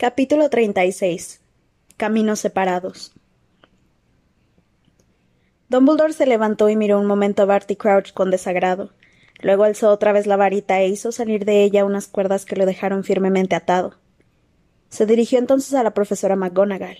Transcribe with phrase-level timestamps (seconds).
[0.00, 1.42] Capítulo 36.
[1.98, 3.12] Caminos separados.
[5.68, 8.94] Dumbledore se levantó y miró un momento a Barty Crouch con desagrado.
[9.42, 12.64] Luego alzó otra vez la varita e hizo salir de ella unas cuerdas que lo
[12.64, 13.98] dejaron firmemente atado.
[14.88, 16.96] Se dirigió entonces a la profesora McGonagall.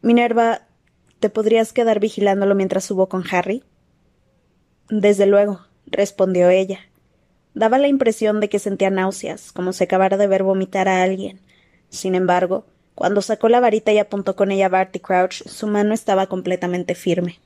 [0.00, 0.62] Minerva,
[1.20, 3.62] ¿te podrías quedar vigilándolo mientras subo con Harry?
[4.90, 6.80] Desde luego, respondió ella.
[7.54, 11.38] Daba la impresión de que sentía náuseas, como si acabara de ver vomitar a alguien
[11.92, 12.64] sin embargo,
[12.94, 16.94] cuando sacó la varita y apuntó con ella a Barty Crouch, su mano estaba completamente
[16.94, 17.38] firme.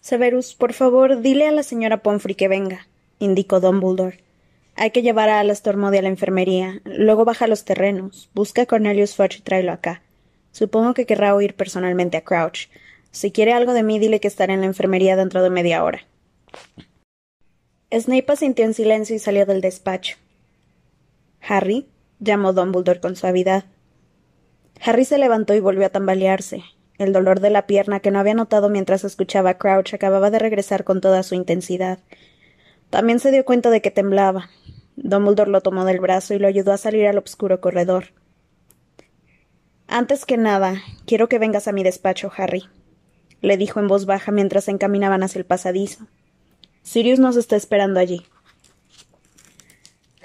[0.00, 2.88] Severus, por favor, dile a la señora Pomfrey que venga,
[3.20, 4.18] indicó Dumbledore.
[4.76, 8.62] Hay que llevar a Alastor Moody a la enfermería, luego baja a los terrenos, busca
[8.62, 10.02] a Cornelius Fudge y tráelo acá.
[10.50, 12.68] Supongo que querrá oír personalmente a Crouch.
[13.12, 16.04] Si quiere algo de mí, dile que estaré en la enfermería dentro de media hora.
[17.92, 20.16] Snape asintió en silencio y salió del despacho.
[21.40, 21.86] Harry,
[22.24, 23.64] llamó Dumbledore con suavidad.
[24.80, 26.64] Harry se levantó y volvió a tambalearse.
[26.98, 30.38] El dolor de la pierna que no había notado mientras escuchaba a Crouch acababa de
[30.38, 31.98] regresar con toda su intensidad.
[32.90, 34.50] También se dio cuenta de que temblaba.
[34.96, 38.06] Dumbledore lo tomó del brazo y lo ayudó a salir al oscuro corredor.
[39.86, 42.64] Antes que nada, quiero que vengas a mi despacho, Harry,
[43.40, 46.06] le dijo en voz baja mientras se encaminaban hacia el pasadizo.
[46.82, 48.24] Sirius nos está esperando allí.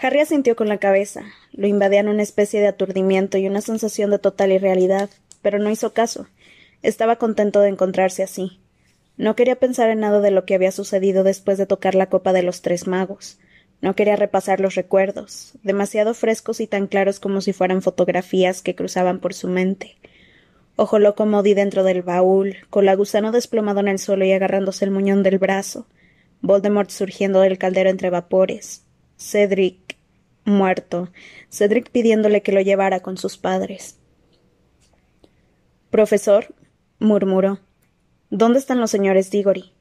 [0.02, 1.24] Harry asintió con la cabeza.
[1.52, 5.10] Lo invadían una especie de aturdimiento y una sensación de total irrealidad,
[5.42, 6.28] pero no hizo caso.
[6.82, 8.60] Estaba contento de encontrarse así.
[9.18, 12.32] No quería pensar en nada de lo que había sucedido después de tocar la copa
[12.32, 13.40] de los tres magos.
[13.82, 18.76] No quería repasar los recuerdos, demasiado frescos y tan claros como si fueran fotografías que
[18.76, 19.98] cruzaban por su mente.
[20.78, 24.86] Ojo loco Modi dentro del baúl, con la gusano desplomado en el suelo y agarrándose
[24.86, 25.88] el muñón del brazo,
[26.42, 28.86] Voldemort surgiendo del caldero entre vapores,
[29.18, 29.89] Cedric
[30.50, 31.10] muerto,
[31.50, 34.00] Cedric pidiéndole que lo llevara con sus padres.
[35.90, 36.54] Profesor,
[37.00, 37.60] murmuró.
[38.30, 39.74] ¿Dónde están los señores Diggory?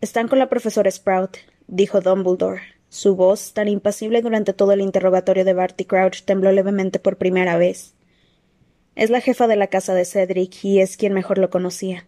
[0.00, 2.60] Están con la profesora Sprout, dijo Dumbledore.
[2.88, 7.56] Su voz, tan impasible durante todo el interrogatorio de Barty Crouch, tembló levemente por primera
[7.56, 7.94] vez.
[8.94, 12.06] Es la jefa de la casa de Cedric y es quien mejor lo conocía.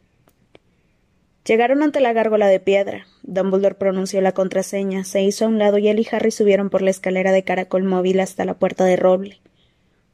[1.47, 3.07] Llegaron ante la gárgola de piedra.
[3.23, 6.83] Dumbledore pronunció la contraseña, se hizo a un lado y él y Harry subieron por
[6.83, 9.41] la escalera de caracol móvil hasta la puerta de roble.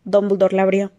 [0.04, 0.92] Dumbledore la abrió.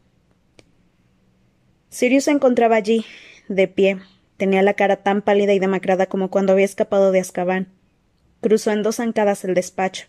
[1.90, 3.06] Sirius se encontraba allí,
[3.48, 4.00] de pie.
[4.38, 7.68] Tenía la cara tan pálida y demacrada como cuando había escapado de Azkaban.
[8.42, 10.08] Cruzó en dos zancadas el despacho.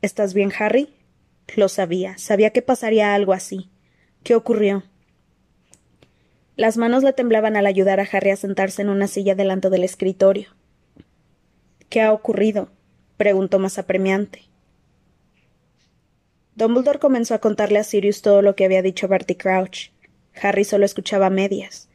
[0.00, 0.94] ¿Estás bien, Harry?
[1.56, 2.16] Lo sabía.
[2.18, 3.68] Sabía que pasaría algo así.
[4.22, 4.84] ¿Qué ocurrió?
[6.56, 9.82] Las manos le temblaban al ayudar a Harry a sentarse en una silla delante del
[9.82, 10.50] escritorio.
[11.88, 12.68] ¿Qué ha ocurrido?
[13.16, 14.42] preguntó más apremiante.
[16.54, 19.90] Dumbledore comenzó a contarle a Sirius todo lo que había dicho Barty Crouch.
[20.40, 21.88] Harry solo escuchaba medias.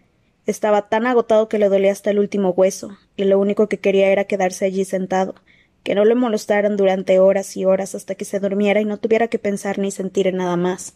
[0.45, 4.09] Estaba tan agotado que le dolía hasta el último hueso, y lo único que quería
[4.09, 5.35] era quedarse allí sentado,
[5.83, 9.29] que no le molestaran durante horas y horas hasta que se durmiera y no tuviera
[9.29, 10.95] que pensar ni sentir en nada más.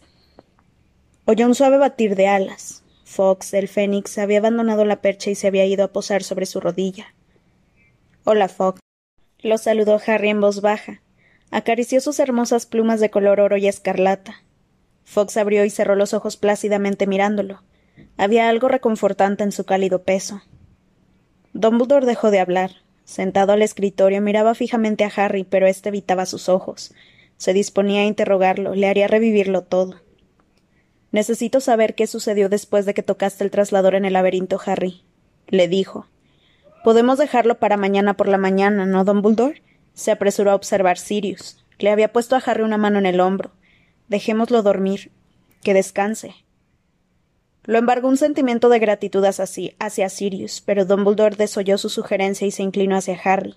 [1.24, 2.83] Oyó un suave batir de alas,
[3.14, 6.58] Fox, el fénix, había abandonado la percha y se había ido a posar sobre su
[6.58, 7.14] rodilla.
[8.24, 8.80] Hola, Fox.
[9.38, 11.00] Lo saludó Harry en voz baja.
[11.52, 14.42] Acarició sus hermosas plumas de color oro y escarlata.
[15.04, 17.62] Fox abrió y cerró los ojos plácidamente mirándolo.
[18.16, 20.42] Había algo reconfortante en su cálido peso.
[21.52, 22.72] Dumbledore dejó de hablar.
[23.04, 26.92] Sentado al escritorio miraba fijamente a Harry, pero éste evitaba sus ojos.
[27.36, 30.00] Se disponía a interrogarlo, le haría revivirlo todo.
[31.14, 35.04] Necesito saber qué sucedió después de que tocaste el traslador en el laberinto, Harry,
[35.46, 36.08] le dijo.
[36.82, 39.62] Podemos dejarlo para mañana por la mañana, ¿no, Dumbledore?
[39.94, 41.64] se apresuró a observar Sirius.
[41.78, 43.52] Le había puesto a Harry una mano en el hombro.
[44.08, 45.12] Dejémoslo dormir.
[45.62, 46.34] Que descanse.
[47.62, 52.64] Lo embargó un sentimiento de gratitud hacia Sirius, pero Dumbledore desoyó su sugerencia y se
[52.64, 53.54] inclinó hacia Harry.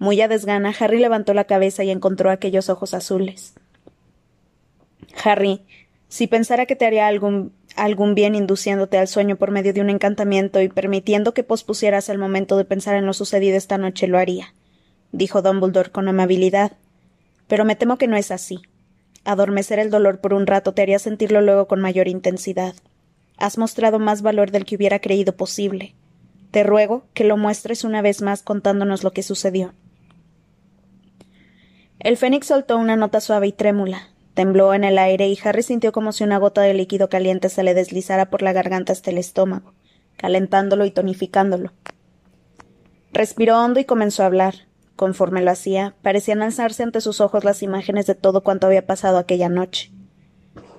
[0.00, 3.54] Muy a desgana, Harry levantó la cabeza y encontró aquellos ojos azules.
[5.22, 5.64] Harry,
[6.12, 9.88] si pensara que te haría algún, algún bien induciéndote al sueño por medio de un
[9.88, 14.18] encantamiento y permitiendo que pospusieras el momento de pensar en lo sucedido esta noche, lo
[14.18, 14.52] haría,
[15.12, 16.72] dijo Dumbledore con amabilidad.
[17.48, 18.60] Pero me temo que no es así.
[19.24, 22.74] Adormecer el dolor por un rato te haría sentirlo luego con mayor intensidad.
[23.38, 25.94] Has mostrado más valor del que hubiera creído posible.
[26.50, 29.72] Te ruego que lo muestres una vez más contándonos lo que sucedió.
[32.00, 35.92] El fénix soltó una nota suave y trémula, Tembló en el aire y Harry sintió
[35.92, 39.18] como si una gota de líquido caliente se le deslizara por la garganta hasta el
[39.18, 39.74] estómago,
[40.16, 41.72] calentándolo y tonificándolo.
[43.12, 44.54] Respiró hondo y comenzó a hablar.
[44.96, 49.18] Conforme lo hacía, parecían alzarse ante sus ojos las imágenes de todo cuanto había pasado
[49.18, 49.90] aquella noche.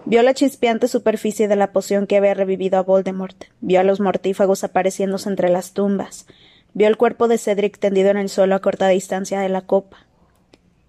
[0.06, 4.00] Vio la chispeante superficie de la poción que había revivido a Voldemort, vio a los
[4.00, 6.26] mortífagos apareciéndose entre las tumbas,
[6.74, 10.08] vio el cuerpo de Cedric tendido en el suelo a corta distancia de la copa.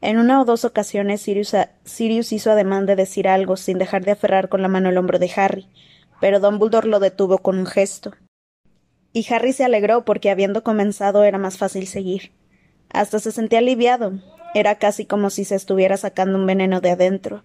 [0.05, 4.51] En una o dos ocasiones Sirius, hizo ademán de decir algo sin dejar de aferrar
[4.51, 5.67] con la mano el hombro de Harry,
[6.21, 8.12] pero Dumbledore lo detuvo con un gesto.
[9.15, 12.33] Y Harry se alegró porque habiendo comenzado era más fácil seguir.
[12.91, 14.12] Hasta se sentía aliviado.
[14.55, 17.43] Era casi como si se estuviera sacando un veneno de adentro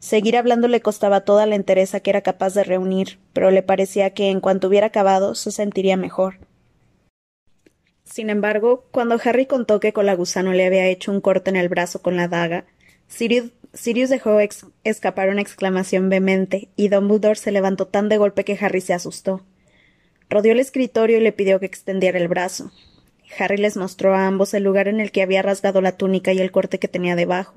[0.00, 4.14] Seguir hablando le costaba toda la entereza que era capaz de reunir, pero le parecía
[4.14, 6.38] que en cuanto hubiera acabado se sentiría mejor.
[8.10, 12.02] Sin embargo, cuando Harry contó que Colagusano le había hecho un corte en el brazo
[12.02, 12.64] con la daga,
[13.06, 13.52] Sirius,
[14.10, 14.38] dejó
[14.82, 19.44] escapar una exclamación vehemente, y Dumbledore se levantó tan de golpe que Harry se asustó.
[20.28, 22.72] Rodeó el escritorio y le pidió que extendiera el brazo.
[23.38, 26.40] Harry les mostró a ambos el lugar en el que había rasgado la túnica y
[26.40, 27.54] el corte que tenía debajo.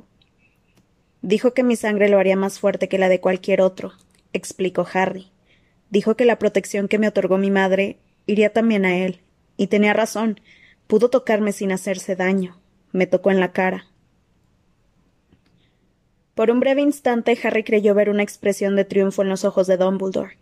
[1.23, 3.93] Dijo que mi sangre lo haría más fuerte que la de cualquier otro,
[4.33, 5.31] explicó Harry.
[5.89, 7.97] Dijo que la protección que me otorgó mi madre
[8.27, 9.22] iría también a él.
[9.57, 10.39] Y tenía razón.
[10.87, 12.57] Pudo tocarme sin hacerse daño.
[12.91, 13.85] Me tocó en la cara.
[16.35, 19.77] Por un breve instante Harry creyó ver una expresión de triunfo en los ojos de
[19.77, 20.37] Dumbledore,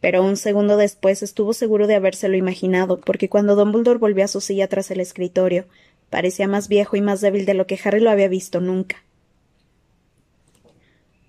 [0.00, 4.42] pero un segundo después estuvo seguro de habérselo imaginado, porque cuando Dumbledore volvió a su
[4.42, 5.64] silla tras el escritorio,
[6.10, 9.02] parecía más viejo y más débil de lo que Harry lo había visto nunca.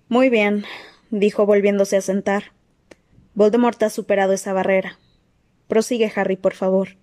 [0.09, 0.65] Muy bien,
[1.09, 2.51] dijo volviéndose a sentar.
[3.33, 4.99] Voldemort ha superado esa barrera.
[5.69, 6.97] Prosigue, Harry, por favor.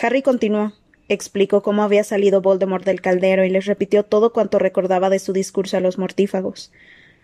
[0.00, 0.72] Harry continuó,
[1.08, 5.32] explicó cómo había salido Voldemort del caldero y les repitió todo cuanto recordaba de su
[5.32, 6.72] discurso a los mortífagos.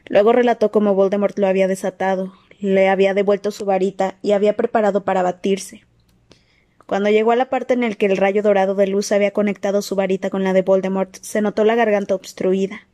[0.06, 5.04] Luego relató cómo Voldemort lo había desatado, le había devuelto su varita y había preparado
[5.04, 5.84] para batirse.
[6.86, 9.82] Cuando llegó a la parte en la que el rayo dorado de luz había conectado
[9.82, 12.86] su varita con la de Voldemort, se notó la garganta obstruida.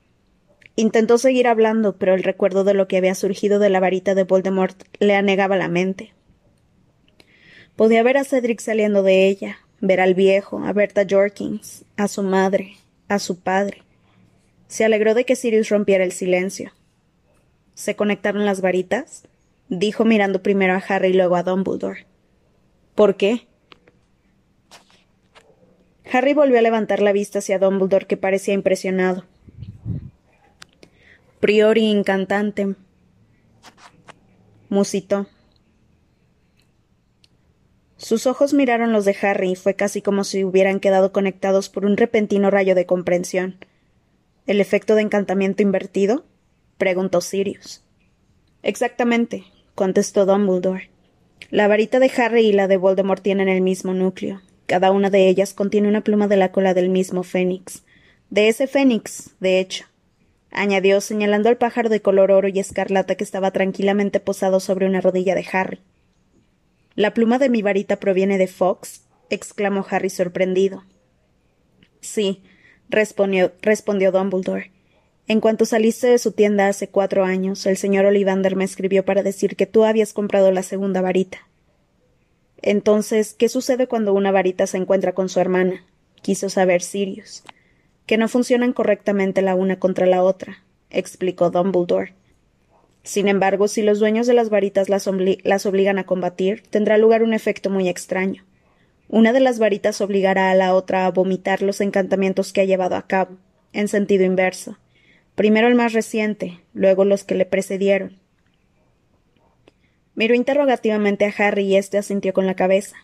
[0.77, 4.25] Intentó seguir hablando, pero el recuerdo de lo que había surgido de la varita de
[4.25, 6.13] Voldemort le anegaba la mente.
[7.75, 12.23] Podía ver a Cedric saliendo de ella, ver al viejo, a Berta Jorkins, a su
[12.23, 12.77] madre,
[13.09, 13.83] a su padre.
[14.69, 16.73] Se alegró de que Sirius rompiera el silencio.
[17.75, 19.25] ¿Se conectaron las varitas?
[19.69, 22.07] dijo mirando primero a Harry y luego a Dumbledore.
[22.95, 23.47] ¿Por qué?
[26.11, 29.25] Harry volvió a levantar la vista hacia Dumbledore, que parecía impresionado
[31.47, 32.75] priori incantante.
[34.69, 35.29] Musitó.
[37.97, 41.85] Sus ojos miraron los de Harry y fue casi como si hubieran quedado conectados por
[41.85, 43.57] un repentino rayo de comprensión.
[44.47, 46.25] ¿El efecto de encantamiento invertido?
[46.79, 47.83] preguntó Sirius.
[48.63, 49.45] Exactamente,
[49.75, 50.91] contestó Dumbledore.
[51.51, 54.43] La varita de Harry y la de Voldemort tienen el mismo núcleo.
[54.67, 57.85] Cada una de ellas contiene una pluma de la cola del mismo fénix.
[58.31, 59.87] De ese fénix, de hecho
[60.57, 65.01] añadió señalando al pájaro de color oro y escarlata que estaba tranquilamente posado sobre una
[65.01, 65.81] rodilla de Harry.
[66.97, 69.03] ¿La pluma de mi varita proviene de Fox?
[69.31, 70.85] exclamó Harry sorprendido.
[72.01, 72.43] Sí,
[72.89, 73.53] respondió,
[74.13, 74.73] Dumbledore.
[75.29, 79.23] En cuanto saliste de su tienda hace cuatro años, el señor Olivander me escribió para
[79.23, 81.47] decir que tú habías comprado la segunda varita.
[82.63, 85.85] Entonces, ¿qué sucede cuando una varita se encuentra con su hermana?
[86.23, 87.45] quiso saber Sirius
[88.07, 92.15] que no funcionan correctamente la una contra la otra, explicó Dumbledore.
[93.07, 97.35] Sin embargo, si los dueños de las varitas las, obligan a combatir, tendrá lugar un
[97.35, 98.45] efecto muy extraño.
[99.09, 102.97] Una de las varitas obligará a la otra a vomitar los encantamientos que ha llevado
[102.97, 103.37] a cabo,
[103.73, 104.77] en sentido inverso.
[105.37, 108.19] Primero el más reciente, luego los que le precedieron.
[110.17, 112.97] Miró interrogativamente a Harry y éste asintió con la cabeza.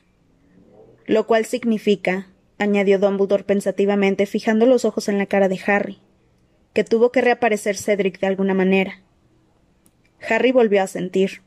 [1.06, 2.26] Lo cual significa,
[2.58, 5.98] añadió Dumbledore pensativamente, fijando los ojos en la cara de Harry,
[6.72, 9.00] que tuvo que reaparecer Cedric de alguna manera.
[10.28, 11.42] Harry volvió a sentir.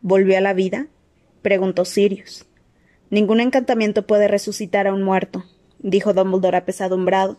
[0.00, 0.86] ¿Volvió a la vida?
[1.42, 2.46] preguntó Sirius.
[3.10, 5.44] Ningún encantamiento puede resucitar a un muerto,
[5.78, 7.38] dijo Dumbledore apesadumbrado.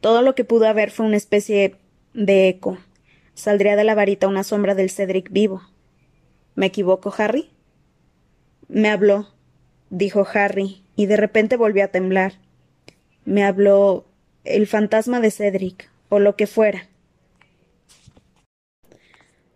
[0.00, 1.76] Todo lo que pudo haber fue una especie
[2.14, 2.78] de eco.
[3.34, 5.62] Saldría de la varita una sombra del Cedric vivo.
[6.54, 7.50] ¿Me equivoco, Harry?
[8.68, 9.28] Me habló,
[9.90, 12.34] dijo Harry, y de repente volvió a temblar.
[13.24, 14.06] Me habló
[14.44, 16.88] el fantasma de Cedric, o lo que fuera.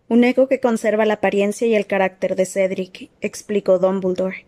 [0.09, 4.45] Un eco que conserva la apariencia y el carácter de Cedric, explicó Dumbledore.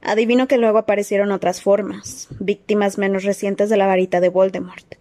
[0.00, 4.94] Adivino que luego aparecieron otras formas, víctimas menos recientes de la varita de Voldemort.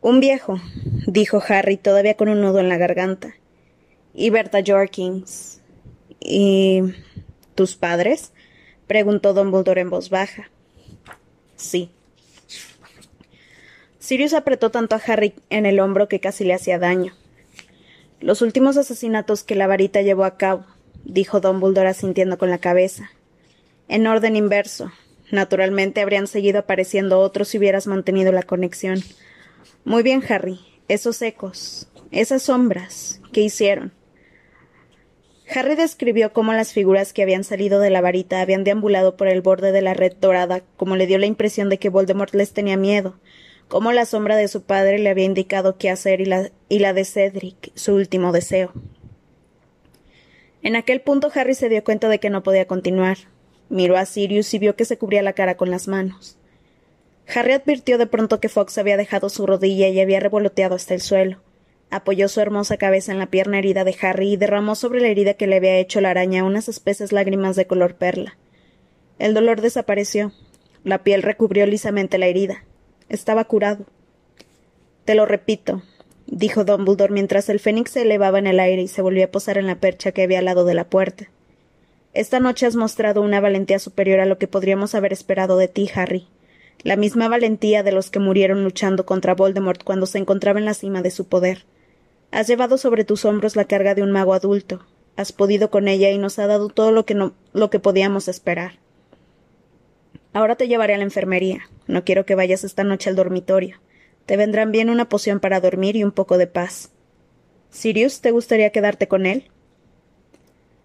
[0.00, 0.60] Un viejo,
[1.08, 3.34] dijo Harry, todavía con un nudo en la garganta.
[4.14, 5.60] Y Berta Jorkins.
[6.20, 6.82] ¿Y
[7.56, 8.32] tus padres?
[8.86, 10.50] preguntó Dumbledore en voz baja.
[11.56, 11.90] Sí.
[13.98, 17.12] Sirius apretó tanto a Harry en el hombro que casi le hacía daño.
[18.20, 20.64] Los últimos asesinatos que la varita llevó a cabo,
[21.04, 23.10] dijo Dumbledore asintiendo con la cabeza.
[23.88, 24.90] En orden inverso.
[25.30, 29.02] Naturalmente habrían seguido apareciendo otros si hubieras mantenido la conexión.
[29.84, 30.60] Muy bien, Harry.
[30.88, 33.92] Esos ecos, esas sombras, ¿qué hicieron?
[35.54, 39.42] Harry describió cómo las figuras que habían salido de la varita habían deambulado por el
[39.42, 42.76] borde de la red dorada, como le dio la impresión de que Voldemort les tenía
[42.76, 43.18] miedo,
[43.68, 46.92] cómo la sombra de su padre le había indicado qué hacer y la, y la
[46.92, 48.72] de Cedric, su último deseo.
[50.62, 53.18] En aquel punto Harry se dio cuenta de que no podía continuar.
[53.68, 56.38] Miró a Sirius y vio que se cubría la cara con las manos.
[57.34, 61.00] Harry advirtió de pronto que Fox había dejado su rodilla y había revoloteado hasta el
[61.00, 61.40] suelo.
[61.90, 65.34] Apoyó su hermosa cabeza en la pierna herida de Harry y derramó sobre la herida
[65.34, 68.36] que le había hecho la araña unas espesas lágrimas de color perla.
[69.18, 70.32] El dolor desapareció.
[70.84, 72.64] La piel recubrió lisamente la herida.
[73.08, 73.84] Estaba curado.
[75.04, 75.82] Te lo repito,
[76.26, 79.58] dijo Dumbledore mientras el fénix se elevaba en el aire y se volvió a posar
[79.58, 81.28] en la percha que había al lado de la puerta.
[82.14, 85.88] Esta noche has mostrado una valentía superior a lo que podríamos haber esperado de ti,
[85.94, 86.26] Harry.
[86.82, 90.74] La misma valentía de los que murieron luchando contra Voldemort cuando se encontraba en la
[90.74, 91.64] cima de su poder.
[92.32, 94.84] Has llevado sobre tus hombros la carga de un mago adulto.
[95.16, 98.26] Has podido con ella y nos ha dado todo lo que, no, lo que podíamos
[98.26, 98.80] esperar.
[100.36, 101.66] Ahora te llevaré a la enfermería.
[101.86, 103.78] No quiero que vayas esta noche al dormitorio.
[104.26, 106.90] Te vendrán bien una poción para dormir y un poco de paz.
[107.70, 109.44] Sirius, ¿te gustaría quedarte con él?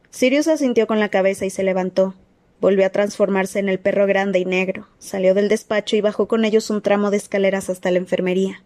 [0.10, 2.15] Sirius asintió con la cabeza y se levantó.
[2.62, 6.46] Volvió a transformarse en el perro grande y negro, salió del despacho y bajó con
[6.46, 8.63] ellos un tramo de escaleras hasta la enfermería.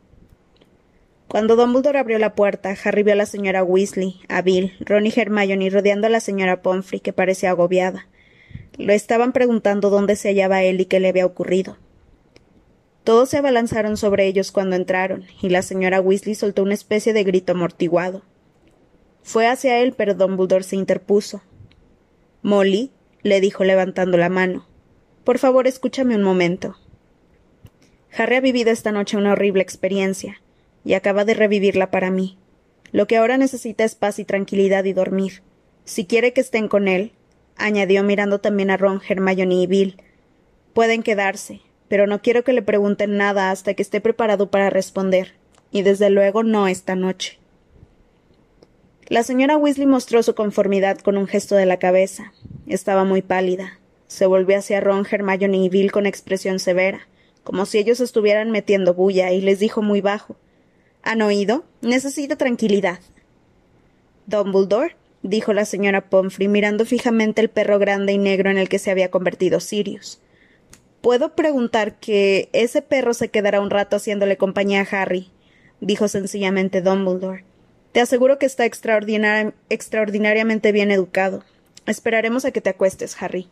[1.28, 5.14] Cuando Dumbledore abrió la puerta, Harry vio a la señora Weasley, a Bill, Ron y
[5.16, 8.06] Hermione rodeando a la señora Pomfrey, que parecía agobiada.
[8.78, 11.78] Lo estaban preguntando dónde se hallaba él y qué le había ocurrido.
[13.04, 17.24] Todos se abalanzaron sobre ellos cuando entraron, y la señora Weasley soltó una especie de
[17.24, 18.24] grito amortiguado.
[19.24, 21.42] Fue hacia él, pero Dumbledore se interpuso.
[22.42, 22.92] Molly,
[23.22, 24.68] le dijo levantando la mano.
[25.24, 26.76] Por favor, escúchame un momento.
[28.16, 30.42] Harry ha vivido esta noche una horrible experiencia
[30.84, 32.38] y acaba de revivirla para mí.
[32.92, 35.42] Lo que ahora necesita es paz y tranquilidad y dormir.
[35.84, 37.12] Si quiere que estén con él,
[37.58, 40.02] añadió mirando también a Ron, Hermione y Bill,
[40.74, 45.34] pueden quedarse, pero no quiero que le pregunten nada hasta que esté preparado para responder,
[45.72, 47.40] y desde luego no esta noche.
[49.08, 52.34] La señora Weasley mostró su conformidad con un gesto de la cabeza.
[52.66, 53.80] Estaba muy pálida.
[54.08, 57.08] Se volvió hacia Ron, Hermione y Bill con expresión severa,
[57.44, 60.36] como si ellos estuvieran metiendo bulla, y les dijo muy bajo
[61.04, 61.66] ¿Han oído?
[61.82, 63.00] Necesita tranquilidad.
[64.26, 64.96] Dumbledore,
[65.30, 68.92] dijo la señora Pomfrey, mirando fijamente el perro grande y negro en el que se
[68.92, 70.22] había convertido Sirius.
[71.02, 75.32] Puedo preguntar que ese perro se quedará un rato haciéndole compañía a Harry,
[75.82, 77.44] dijo sencillamente Dumbledore.
[77.92, 81.44] Te aseguro que está extraordinariamente bien educado.
[81.86, 83.50] Esperaremos a que te acuestes, Harry.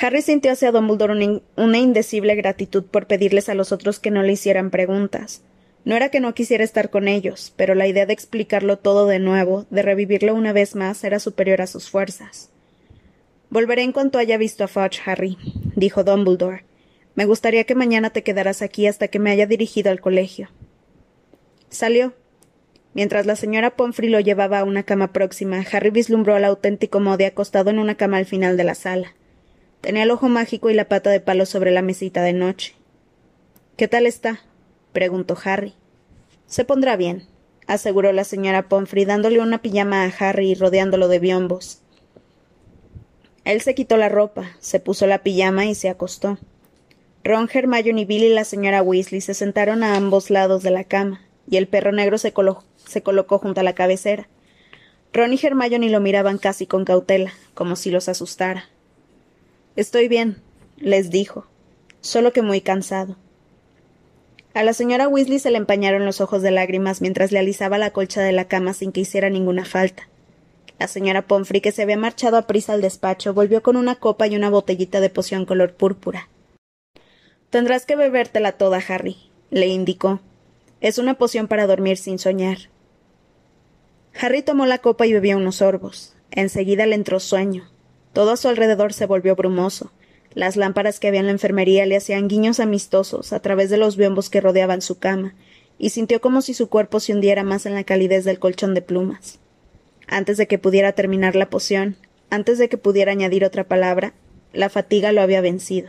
[0.00, 4.32] Harry sintió hacia Dumbledore una indecible gratitud por pedirles a los otros que no le
[4.32, 5.42] hicieran preguntas.
[5.84, 9.18] No era que no quisiera estar con ellos, pero la idea de explicarlo todo de
[9.18, 12.50] nuevo, de revivirlo una vez más, era superior a sus fuerzas.
[13.50, 15.38] Volveré en cuanto haya visto a Fudge, Harry,
[15.74, 16.64] dijo Dumbledore.
[17.14, 20.50] Me gustaría que mañana te quedaras aquí hasta que me haya dirigido al colegio.
[21.70, 22.14] Salió.
[22.94, 27.26] Mientras la señora Pomfrey lo llevaba a una cama próxima, Harry vislumbró al auténtico Mode
[27.26, 29.14] acostado en una cama al final de la sala.
[29.80, 32.74] Tenía el ojo mágico y la pata de palo sobre la mesita de noche.
[33.76, 34.40] ¿Qué tal está?
[34.98, 35.74] Preguntó Harry.
[36.48, 37.22] Se pondrá bien,
[37.68, 41.82] aseguró la señora Pomfrey, dándole una pijama a Harry y rodeándolo de biombos.
[43.44, 46.36] Él se quitó la ropa, se puso la pijama y se acostó.
[47.22, 50.82] Ron, Hermione y Bill y la señora Weasley se sentaron a ambos lados de la
[50.82, 52.34] cama, y el perro negro se,
[52.84, 54.28] se colocó junto a la cabecera.
[55.12, 58.64] Ron y Hermione lo miraban casi con cautela, como si los asustara.
[59.76, 60.42] Estoy bien,
[60.76, 61.46] les dijo,
[62.00, 63.16] solo que muy cansado.
[64.58, 67.92] A la señora Weasley se le empañaron los ojos de lágrimas mientras le alisaba la
[67.92, 70.08] colcha de la cama sin que hiciera ninguna falta.
[70.80, 74.26] La señora Pomfrey, que se había marchado a prisa al despacho, volvió con una copa
[74.26, 76.28] y una botellita de poción color púrpura.
[77.50, 79.18] Tendrás que bebértela toda, Harry,
[79.50, 80.18] le indicó.
[80.80, 82.58] Es una poción para dormir sin soñar.
[84.20, 86.16] Harry tomó la copa y bebió unos sorbos.
[86.32, 87.70] Enseguida le entró sueño.
[88.12, 89.92] Todo a su alrededor se volvió brumoso.
[90.38, 93.96] Las lámparas que había en la enfermería le hacían guiños amistosos a través de los
[93.96, 95.34] biombos que rodeaban su cama,
[95.78, 98.80] y sintió como si su cuerpo se hundiera más en la calidez del colchón de
[98.80, 99.40] plumas.
[100.06, 101.96] Antes de que pudiera terminar la poción,
[102.30, 104.14] antes de que pudiera añadir otra palabra,
[104.52, 105.88] la fatiga lo había vencido.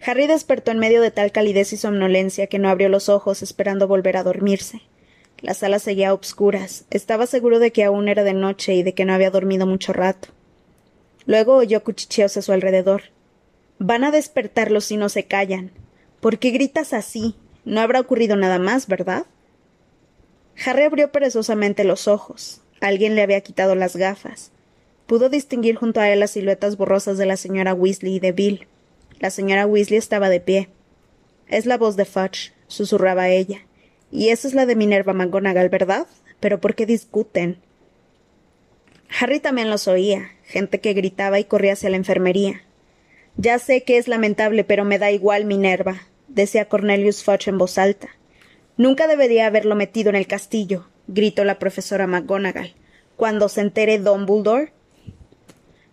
[0.00, 3.88] Harry despertó en medio de tal calidez y somnolencia que no abrió los ojos esperando
[3.88, 4.82] volver a dormirse.
[5.40, 6.84] La sala seguía a obscuras.
[6.90, 9.92] Estaba seguro de que aún era de noche y de que no había dormido mucho
[9.92, 10.35] rato.
[11.26, 13.02] Luego oyó cuchicheos a su alrededor.
[13.78, 15.72] Van a despertarlos si no se callan.
[16.20, 17.34] ¿Por qué gritas así?
[17.64, 19.26] No habrá ocurrido nada más, ¿verdad?
[20.64, 22.62] Harry abrió perezosamente los ojos.
[22.80, 24.52] Alguien le había quitado las gafas.
[25.06, 28.66] Pudo distinguir junto a él las siluetas borrosas de la señora Weasley y de Bill.
[29.18, 30.68] La señora Weasley estaba de pie.
[31.48, 33.66] Es la voz de Fudge, susurraba ella.
[34.10, 36.06] Y esa es la de Minerva McGonagall, ¿verdad?
[36.40, 37.58] Pero ¿por qué discuten?
[39.20, 42.62] Harry también los oía, gente que gritaba y corría hacia la enfermería.
[43.36, 47.78] Ya sé que es lamentable, pero me da igual, Minerva, decía Cornelius Fudge en voz
[47.78, 48.08] alta.
[48.76, 52.74] Nunca debería haberlo metido en el castillo, gritó la profesora McGonagall.
[53.16, 54.72] Cuando se entere Dumbledore.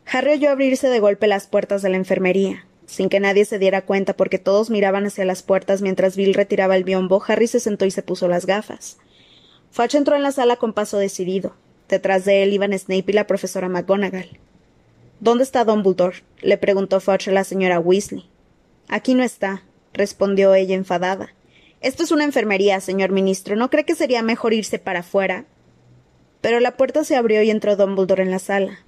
[0.06, 2.66] Harry oyó abrirse de golpe las puertas de la enfermería.
[2.86, 6.76] Sin que nadie se diera cuenta porque todos miraban hacia las puertas mientras Bill retiraba
[6.76, 8.98] el biombo, Harry se sentó y se puso las gafas.
[9.72, 11.56] Fudge entró en la sala con paso decidido.
[11.94, 14.40] Detrás de él iban Snape y la profesora McGonagall.
[15.20, 16.24] ¿Dónde está Dumbledore?
[16.42, 18.28] le preguntó Fudge a la señora Weasley.
[18.88, 19.62] Aquí no está,
[19.94, 21.36] respondió ella enfadada.
[21.82, 23.56] Esto es una enfermería, señor ministro.
[23.56, 25.46] ¿No cree que sería mejor irse para afuera?
[26.42, 28.80] Pero la puerta se abrió y entró Dumbledore en la sala.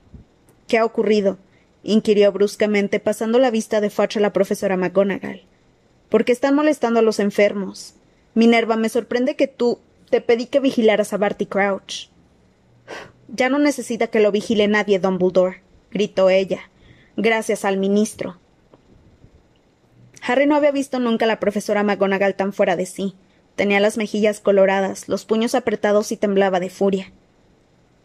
[0.67, 1.37] ¿Qué ha ocurrido?
[1.83, 5.43] inquirió bruscamente, pasando la vista de Fudge a la profesora McGonagall.
[6.09, 7.93] ¿Por qué están molestando a los enfermos?
[8.33, 9.77] Minerva, me sorprende que tú
[10.09, 12.14] te pedí que vigilaras a Barty Crouch.
[13.27, 15.61] Ya no necesita que lo vigile nadie, Dumbledore,
[15.91, 16.69] gritó ella.
[17.17, 18.37] Gracias al ministro.
[20.21, 23.15] Harry no había visto nunca a la profesora McGonagall tan fuera de sí.
[23.55, 27.13] Tenía las mejillas coloradas, los puños apretados y temblaba de furia.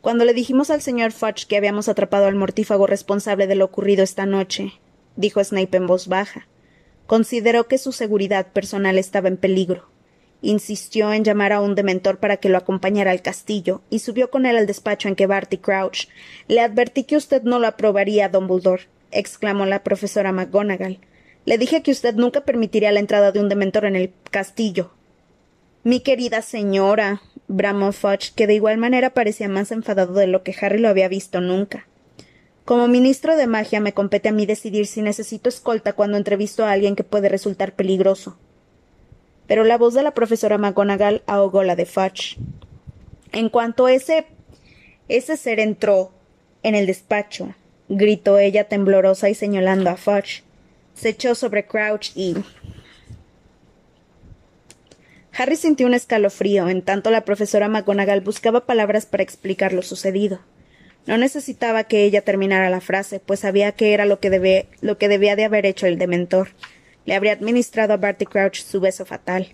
[0.01, 4.03] Cuando le dijimos al señor Fudge que habíamos atrapado al mortífago responsable de lo ocurrido
[4.03, 4.73] esta noche,
[5.17, 6.47] dijo Snape en voz baja,
[7.07, 9.90] consideró que su seguridad personal estaba en peligro.
[10.43, 14.47] Insistió en llamar a un dementor para que lo acompañara al castillo y subió con
[14.47, 16.09] él al despacho en que Barty Crouch.
[16.49, 20.99] Le advertí que usted no lo aprobaría, Dumbledore, exclamó la profesora McGonagall.
[21.45, 24.93] Le dije que usted nunca permitiría la entrada de un dementor en el castillo.
[25.83, 30.55] Mi querida señora, bramó Fudge, que de igual manera parecía más enfadado de lo que
[30.61, 31.87] Harry lo había visto nunca.
[32.65, 36.71] Como ministro de magia me compete a mí decidir si necesito escolta cuando entrevisto a
[36.71, 38.39] alguien que puede resultar peligroso.
[39.51, 42.37] Pero la voz de la profesora McGonagall ahogó la de Fudge.
[43.33, 44.27] En cuanto ese
[45.09, 46.13] ese ser entró
[46.63, 47.57] en el despacho,
[47.89, 50.45] gritó ella temblorosa y señalando a Fudge
[50.95, 52.37] se echó sobre Crouch y.
[55.37, 60.39] Harry sintió un escalofrío, en tanto la profesora McGonagall buscaba palabras para explicar lo sucedido.
[61.07, 65.09] No necesitaba que ella terminara la frase, pues sabía que era lo que, lo que
[65.09, 66.51] debía de haber hecho el dementor.
[67.11, 69.49] Le habría administrado a Barty Crouch su beso fatal.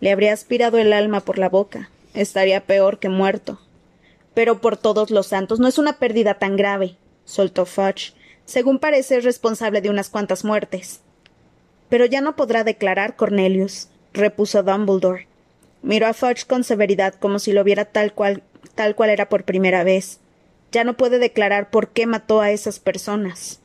[0.00, 1.90] Le habría aspirado el alma por la boca.
[2.12, 3.60] Estaría peor que muerto.
[4.34, 8.14] Pero por todos los santos, no es una pérdida tan grave, soltó Fudge.
[8.46, 11.02] Según parece, es responsable de unas cuantas muertes.
[11.88, 15.28] Pero ya no podrá declarar, Cornelius, repuso Dumbledore.
[15.82, 18.42] Miró a Fudge con severidad, como si lo viera tal cual,
[18.74, 20.18] tal cual era por primera vez.
[20.72, 23.60] Ya no puede declarar por qué mató a esas personas.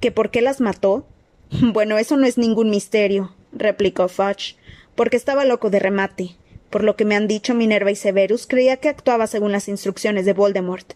[0.00, 1.06] ¿Que por qué las mató?
[1.72, 4.56] Bueno, eso no es ningún misterio, replicó Fudge,
[4.94, 6.36] porque estaba loco de remate.
[6.70, 10.24] Por lo que me han dicho Minerva y Severus, creía que actuaba según las instrucciones
[10.24, 10.94] de Voldemort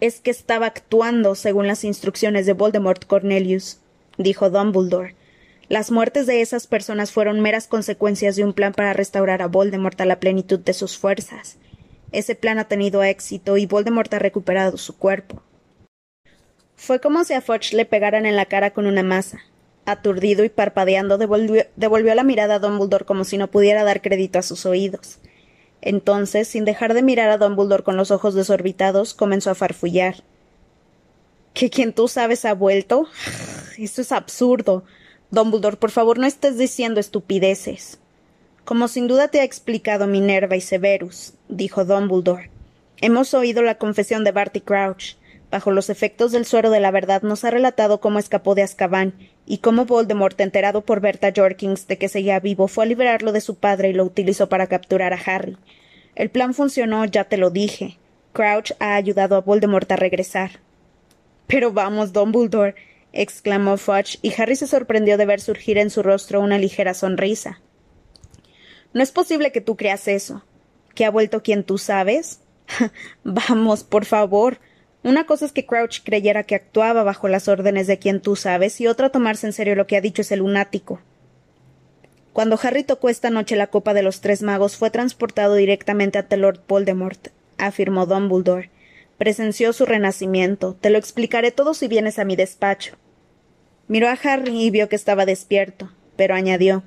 [0.00, 3.78] es que estaba actuando según las instrucciones de Voldemort Cornelius,
[4.16, 5.14] dijo Dumbledore.
[5.68, 10.00] Las muertes de esas personas fueron meras consecuencias de un plan para restaurar a Voldemort
[10.00, 11.56] a la plenitud de sus fuerzas.
[12.12, 15.42] Ese plan ha tenido éxito y Voldemort ha recuperado su cuerpo.
[16.78, 19.40] Fue como si a Fudge le pegaran en la cara con una masa.
[19.84, 24.38] Aturdido y parpadeando, devolvió, devolvió la mirada a Dumbledore como si no pudiera dar crédito
[24.38, 25.18] a sus oídos.
[25.82, 30.22] Entonces, sin dejar de mirar a Dumbledore con los ojos desorbitados, comenzó a farfullar.
[31.52, 33.08] ¿Que quien tú sabes ha vuelto?
[33.76, 34.84] Esto es absurdo.
[35.32, 37.98] Dumbledore, por favor, no estés diciendo estupideces.
[38.64, 42.50] Como sin duda te ha explicado Minerva y Severus, dijo Dumbledore.
[43.00, 45.16] Hemos oído la confesión de Barty Crouch.
[45.50, 49.14] Bajo los efectos del suero de la verdad nos ha relatado cómo escapó de Azkaban
[49.46, 53.40] y cómo Voldemort, enterado por Berta Jorkins de que seguía vivo, fue a liberarlo de
[53.40, 55.56] su padre y lo utilizó para capturar a Harry.
[56.14, 57.98] El plan funcionó, ya te lo dije.
[58.32, 60.60] Crouch ha ayudado a Voldemort a regresar.
[61.46, 62.74] Pero vamos, Dumbledore,
[63.12, 67.60] exclamó Fudge, y Harry se sorprendió de ver surgir en su rostro una ligera sonrisa.
[68.92, 70.44] No es posible que tú creas eso.
[70.94, 72.40] ¿Que ha vuelto quien tú sabes?
[73.24, 74.58] vamos, por favor.
[75.02, 78.80] Una cosa es que Crouch creyera que actuaba bajo las órdenes de quien tú sabes,
[78.80, 81.00] y otra tomarse en serio lo que ha dicho ese lunático.
[82.32, 86.36] Cuando Harry tocó esta noche la copa de los tres magos, fue transportado directamente ante
[86.36, 88.70] Lord Voldemort, afirmó Dumbledore.
[89.18, 90.76] Presenció su renacimiento.
[90.80, 92.94] Te lo explicaré todo si vienes a mi despacho.
[93.88, 96.84] Miró a Harry y vio que estaba despierto, pero añadió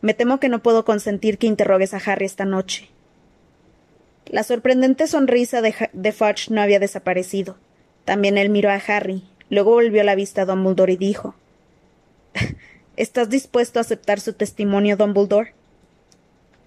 [0.00, 2.88] Me temo que no puedo consentir que interrogues a Harry esta noche.
[4.28, 7.56] La sorprendente sonrisa de, Fudge no había desaparecido.
[8.04, 11.34] También él miró a Harry, luego volvió la vista a Dumbledore y dijo
[12.96, 15.54] ¿Estás dispuesto a aceptar su testimonio, Dumbledore?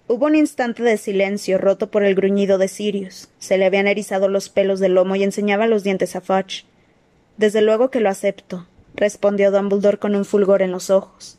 [0.07, 3.29] Hubo un instante de silencio roto por el gruñido de Sirius.
[3.37, 6.65] Se le habían erizado los pelos del lomo y enseñaba los dientes a Fudge.
[7.37, 11.37] Desde luego que lo acepto, respondió Dumbledore con un fulgor en los ojos.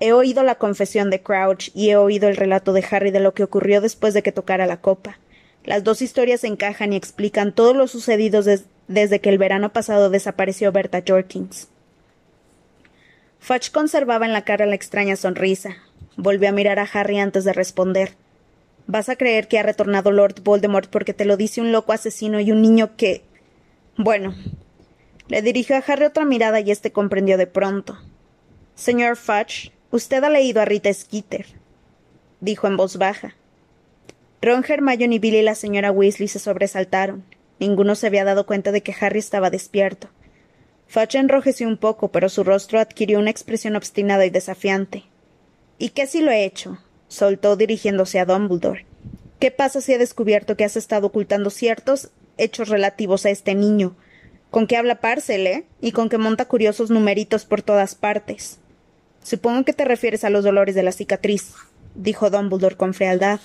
[0.00, 3.32] He oído la confesión de Crouch y he oído el relato de Harry de lo
[3.32, 5.18] que ocurrió después de que tocara la copa.
[5.66, 8.40] Las dos historias encajan y explican todo lo sucedido
[8.86, 11.68] desde que el verano pasado desapareció Berta Jorkins.
[13.40, 15.76] Fudge conservaba en la cara la extraña sonrisa.
[16.16, 18.14] Volvió a mirar a Harry antes de responder.
[18.86, 22.38] ¿Vas a creer que ha retornado Lord Voldemort porque te lo dice un loco asesino
[22.38, 23.22] y un niño que.
[23.96, 24.34] Bueno.
[25.28, 27.98] Le dirigió a Harry otra mirada y éste comprendió de pronto.
[28.76, 31.46] Señor Fudge, usted ha leído a Rita Skeeter,
[32.40, 33.34] dijo en voz baja.
[34.42, 37.24] Ron, Hermione, Billy y la señora Weasley se sobresaltaron.
[37.58, 40.08] Ninguno se había dado cuenta de que Harry estaba despierto.
[40.88, 45.04] Fudge enrojeció un poco, pero su rostro adquirió una expresión obstinada y desafiante.
[45.78, 46.78] ¿Y qué si lo he hecho?
[47.08, 48.84] soltó dirigiéndose a Dumbledore.
[49.38, 53.96] ¿Qué pasa si he descubierto que has estado ocultando ciertos hechos relativos a este niño?
[54.50, 55.66] Con que habla Parcel, ¿eh?
[55.80, 58.58] Y con que monta curiosos numeritos por todas partes.
[59.22, 61.52] Supongo que te refieres a los dolores de la cicatriz,
[61.94, 63.40] dijo Dumbledore con frialdad.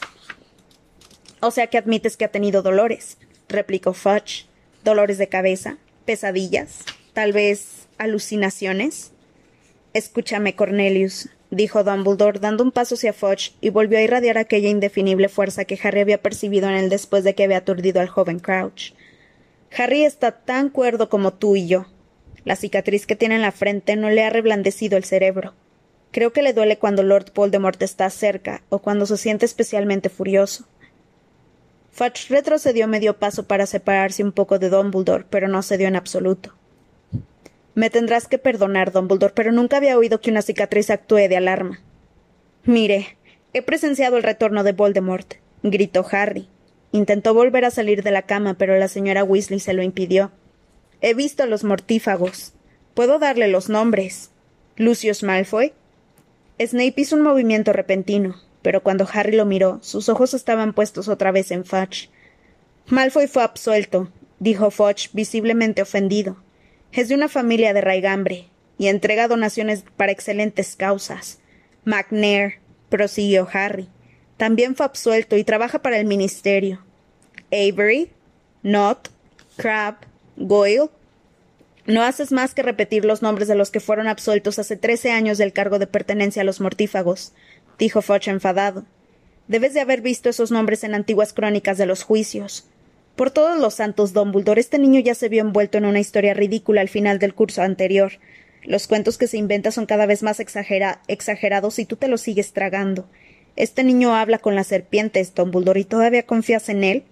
[1.41, 3.17] O sea que admites que ha tenido dolores,
[3.49, 4.45] replicó Fudge.
[4.83, 5.77] ¿Dolores de cabeza?
[6.05, 6.85] ¿Pesadillas?
[7.13, 9.11] ¿Tal vez alucinaciones?
[9.93, 15.29] Escúchame, Cornelius, dijo Dumbledore, dando un paso hacia Fudge y volvió a irradiar aquella indefinible
[15.29, 18.93] fuerza que Harry había percibido en él después de que había aturdido al joven Crouch.
[19.75, 21.87] Harry está tan cuerdo como tú y yo.
[22.45, 25.53] La cicatriz que tiene en la frente no le ha reblandecido el cerebro.
[26.11, 30.67] Creo que le duele cuando Lord Voldemort está cerca o cuando se siente especialmente furioso.
[31.91, 36.53] Fudge retrocedió medio paso para separarse un poco de Dumbledore, pero no cedió en absoluto.
[37.75, 41.81] Me tendrás que perdonar, Dumbledore, pero nunca había oído que una cicatriz actúe de alarma.
[42.63, 43.17] Mire,
[43.53, 46.47] he presenciado el retorno de Voldemort, gritó Harry.
[46.93, 50.31] Intentó volver a salir de la cama, pero la señora Weasley se lo impidió.
[51.01, 52.53] He visto a los mortífagos.
[52.93, 54.31] Puedo darle los nombres.
[54.75, 55.73] Lucius Malfoy.
[56.59, 61.31] Snape hizo un movimiento repentino pero cuando Harry lo miró, sus ojos estaban puestos otra
[61.31, 62.09] vez en Fudge.
[62.87, 66.37] Malfoy fue absuelto, dijo Fudge, visiblemente ofendido.
[66.91, 68.47] Es de una familia de raigambre,
[68.77, 71.39] y entrega donaciones para excelentes causas.
[71.85, 72.55] McNair,
[72.89, 73.87] prosiguió Harry,
[74.37, 76.83] también fue absuelto y trabaja para el ministerio.
[77.51, 78.09] Avery,
[78.63, 79.09] Knott,
[79.55, 79.97] Crab,
[80.35, 80.89] Goyle.
[81.85, 85.37] No haces más que repetir los nombres de los que fueron absueltos hace trece años
[85.37, 87.33] del cargo de pertenencia a los mortífagos
[87.81, 88.85] dijo Foch enfadado.
[89.47, 92.67] Debes de haber visto esos nombres en antiguas crónicas de los juicios.
[93.15, 96.81] Por todos los santos, Dumbledore, este niño ya se vio envuelto en una historia ridícula
[96.81, 98.11] al final del curso anterior.
[98.63, 102.53] Los cuentos que se inventa son cada vez más exagerados y tú te los sigues
[102.53, 103.09] tragando.
[103.55, 107.03] Este niño habla con las serpientes, Dumbledore, y todavía confías en él.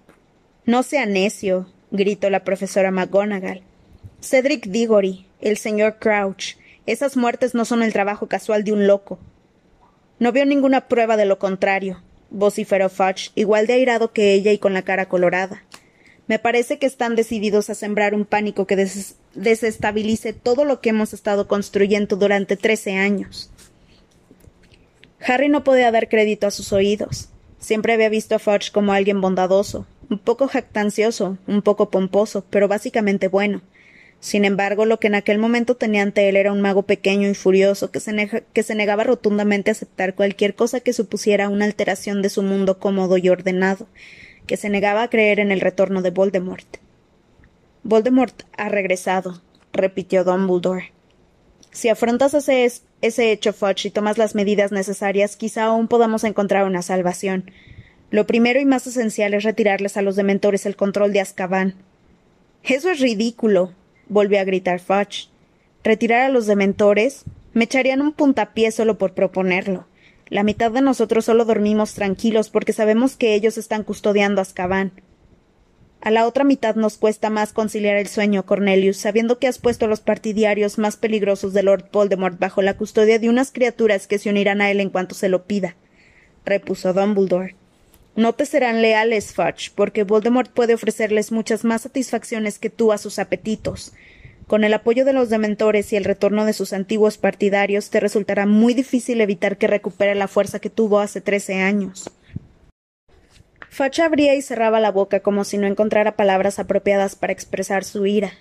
[0.66, 3.64] No sea necio, gritó la profesora McGonagall.
[4.22, 6.58] Cedric Diggory, el señor Crouch.
[6.86, 9.18] Esas muertes no son el trabajo casual de un loco.
[10.20, 14.58] No veo ninguna prueba de lo contrario, vociferó Fudge, igual de airado que ella y
[14.58, 15.64] con la cara colorada.
[16.28, 18.76] Me parece que están decididos a sembrar un pánico que
[19.34, 23.50] desestabilice todo lo que hemos estado construyendo durante trece años.
[25.26, 27.30] Harry no podía dar crédito a sus oídos.
[27.58, 32.68] Siempre había visto a Fudge como alguien bondadoso, un poco jactancioso, un poco pomposo, pero
[32.68, 33.62] básicamente bueno.
[34.20, 37.36] Sin embargo, lo que en aquel momento tenía ante él era un mago pequeño y
[37.36, 42.44] furioso que se, negaba rotundamente a aceptar cualquier cosa que supusiera una alteración de su
[42.44, 43.88] mundo cómodo y ordenado,
[44.46, 46.68] que se negaba a creer en el retorno de Voldemort.
[47.84, 50.92] Voldemort ha regresado, repitió Dumbledore.
[51.72, 52.70] Si afrontas ese,
[53.02, 57.52] ese hecho, Fudge, y tomas las medidas necesarias, quizá aún podamos encontrar una salvación.
[58.10, 61.76] Lo primero y más esencial es retirarles a los dementores el control de Azkaban.
[62.64, 63.74] Eso es ridículo,
[64.10, 65.30] volvió a gritar Fudge.
[65.84, 67.24] ¿Retirar a los dementores?
[67.54, 69.88] Me echarían un puntapié solo por proponerlo.
[70.28, 74.92] La mitad de nosotros solo dormimos tranquilos porque sabemos que ellos están custodiando a Azkaban.
[76.02, 79.86] A la otra mitad nos cuesta más conciliar el sueño, Cornelius, sabiendo que has puesto
[79.86, 84.18] a los partidarios más peligrosos de Lord Voldemort bajo la custodia de unas criaturas que
[84.18, 85.76] se unirán a él en cuanto se lo pida,
[86.46, 87.59] repuso Dumbledore.
[88.20, 92.98] No te serán leales, Fudge, porque Voldemort puede ofrecerles muchas más satisfacciones que tú a
[92.98, 93.94] sus apetitos.
[94.46, 98.46] Con el apoyo de los dementores y el retorno de sus antiguos partidarios, te resultará
[98.46, 102.12] muy difícil evitar que recupere la fuerza que tuvo hace trece años.
[103.70, 108.06] Facha abría y cerraba la boca como si no encontrara palabras apropiadas para expresar su
[108.06, 108.34] ira.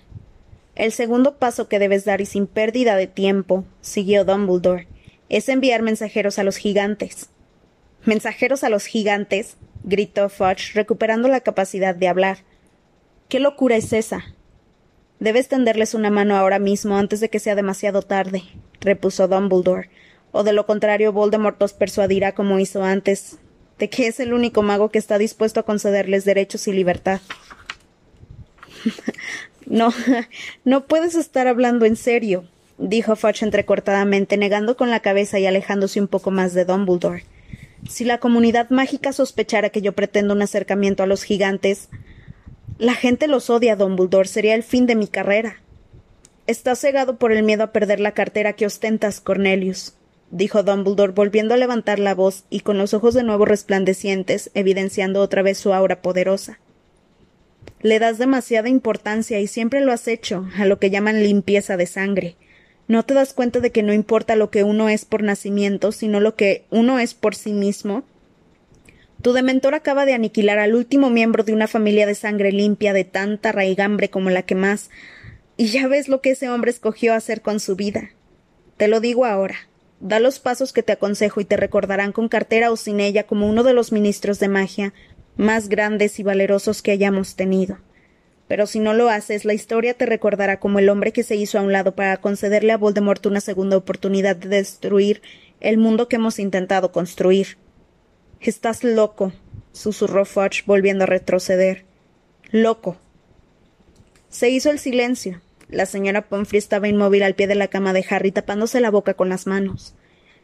[0.75, 4.89] El segundo paso que debes dar y sin pérdida de tiempo, siguió Dumbledore,
[5.29, 7.29] es enviar mensajeros a los gigantes.
[8.03, 9.55] ¿Mensajeros a los gigantes?
[9.83, 12.39] Gritó Fudge, recuperando la capacidad de hablar.
[13.27, 14.23] ¿Qué locura es esa?
[15.19, 18.43] Debes tenderles una mano ahora mismo antes de que sea demasiado tarde,
[18.79, 19.89] repuso Dumbledore,
[20.31, 23.37] o de lo contrario Voldemort os persuadirá como hizo antes,
[23.77, 27.21] de que es el único mago que está dispuesto a concederles derechos y libertad.
[29.65, 29.93] no,
[30.63, 32.45] no puedes estar hablando en serio,
[32.77, 37.25] dijo Fudge entrecortadamente, negando con la cabeza y alejándose un poco más de Dumbledore.
[37.87, 41.89] Si la comunidad mágica sospechara que yo pretendo un acercamiento a los gigantes,
[42.77, 44.27] la gente los odia, Dumbledore.
[44.27, 45.61] Sería el fin de mi carrera.
[46.47, 49.93] Estás cegado por el miedo a perder la cartera que ostentas, Cornelius
[50.31, 55.21] dijo Dumbledore volviendo a levantar la voz y con los ojos de nuevo resplandecientes, evidenciando
[55.21, 56.59] otra vez su aura poderosa.
[57.81, 61.85] Le das demasiada importancia y siempre lo has hecho a lo que llaman limpieza de
[61.85, 62.35] sangre.
[62.89, 66.19] ¿No te das cuenta de que no importa lo que uno es por nacimiento, sino
[66.19, 68.03] lo que uno es por sí mismo?
[69.21, 73.03] Tu dementor acaba de aniquilar al último miembro de una familia de sangre limpia de
[73.03, 74.89] tanta raigambre como la que más.
[75.55, 78.09] Y ya ves lo que ese hombre escogió hacer con su vida.
[78.77, 79.55] Te lo digo ahora.
[79.99, 83.47] Da los pasos que te aconsejo y te recordarán con cartera o sin ella como
[83.47, 84.93] uno de los ministros de magia
[85.37, 87.77] más grandes y valerosos que hayamos tenido.
[88.49, 91.59] Pero si no lo haces, la historia te recordará como el hombre que se hizo
[91.59, 95.21] a un lado para concederle a Voldemort una segunda oportunidad de destruir
[95.61, 97.59] el mundo que hemos intentado construir.
[98.41, 99.33] Estás loco,
[99.71, 101.85] susurró Fudge, volviendo a retroceder.
[102.49, 102.97] Loco.
[104.29, 105.41] Se hizo el silencio.
[105.67, 109.13] La señora Pomfrey estaba inmóvil al pie de la cama de Harry, tapándose la boca
[109.13, 109.93] con las manos.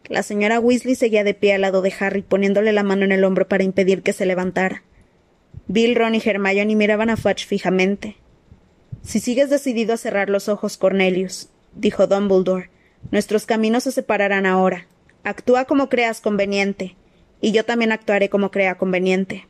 [0.09, 3.23] La señora Weasley seguía de pie al lado de Harry, poniéndole la mano en el
[3.23, 4.83] hombro para impedir que se levantara.
[5.67, 8.17] Bill, Ron y Hermione miraban a Fudge fijamente.
[9.01, 12.69] Si sigues decidido a cerrar los ojos, Cornelius, dijo Dumbledore,
[13.11, 14.87] nuestros caminos se separarán ahora.
[15.23, 16.95] Actúa como creas conveniente,
[17.41, 19.47] y yo también actuaré como crea conveniente.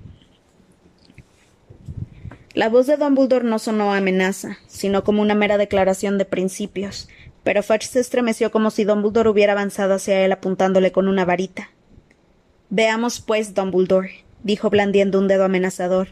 [2.54, 7.10] La voz de Dumbledore no sonó amenaza, sino como una mera declaración de principios,
[7.44, 11.70] pero Fudge se estremeció como si Dumbledore hubiera avanzado hacia él apuntándole con una varita.
[12.70, 16.10] Veamos, pues, Dumbledore, dijo blandiendo un dedo amenazador.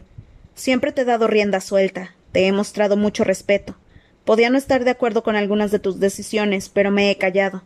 [0.56, 3.76] Siempre te he dado rienda suelta, te he mostrado mucho respeto.
[4.24, 7.62] Podía no estar de acuerdo con algunas de tus decisiones, pero me he callado.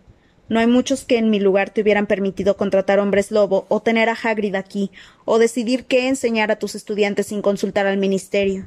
[0.50, 4.10] No hay muchos que en mi lugar te hubieran permitido contratar hombres lobo o tener
[4.10, 4.90] a Hagrid aquí
[5.24, 8.66] o decidir qué enseñar a tus estudiantes sin consultar al ministerio.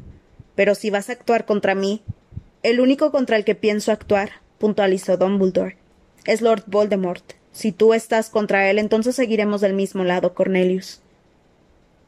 [0.56, 2.02] Pero si vas a actuar contra mí,
[2.64, 5.78] el único contra el que pienso actuar, puntualizó Dumbledore,
[6.26, 7.34] es Lord Voldemort.
[7.52, 11.02] Si tú estás contra él, entonces seguiremos del mismo lado, Cornelius.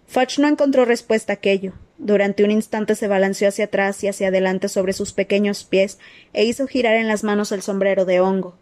[0.08, 1.74] Fudge no encontró respuesta a aquello.
[1.98, 6.00] Durante un instante se balanceó hacia atrás y hacia adelante sobre sus pequeños pies
[6.34, 8.56] e hizo girar en las manos el sombrero de hongo.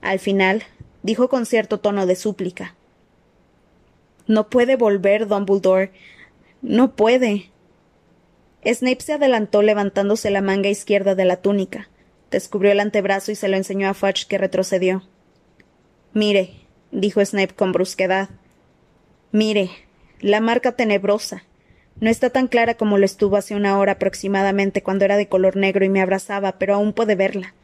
[0.00, 0.62] Al final,
[1.02, 2.74] dijo con cierto tono de súplica.
[4.26, 5.92] No puede volver, Dumbledore.
[6.62, 7.50] No puede.
[8.64, 11.88] Snape se adelantó levantándose la manga izquierda de la túnica.
[12.30, 15.02] Descubrió el antebrazo y se lo enseñó a Fudge, que retrocedió.
[16.12, 16.54] Mire,
[16.92, 18.28] dijo Snape con brusquedad.
[19.32, 19.70] Mire,
[20.20, 21.44] la marca tenebrosa.
[22.00, 25.56] No está tan clara como lo estuvo hace una hora aproximadamente cuando era de color
[25.56, 27.54] negro y me abrazaba, pero aún puede verla.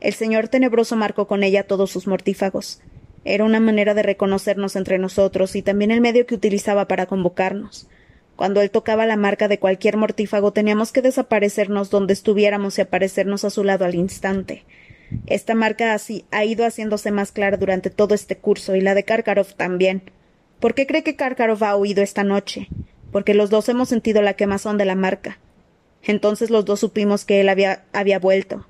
[0.00, 2.80] El señor tenebroso marcó con ella todos sus mortífagos.
[3.24, 7.88] Era una manera de reconocernos entre nosotros y también el medio que utilizaba para convocarnos.
[8.36, 13.44] Cuando él tocaba la marca de cualquier mortífago teníamos que desaparecernos donde estuviéramos y aparecernos
[13.44, 14.64] a su lado al instante.
[15.26, 19.04] Esta marca así ha ido haciéndose más clara durante todo este curso y la de
[19.04, 20.02] Karkaroff también.
[20.60, 22.68] ¿Por qué cree que Karkaroff ha huido esta noche?
[23.12, 25.38] Porque los dos hemos sentido la quemazón de la marca.
[26.02, 28.66] Entonces los dos supimos que él había, había vuelto.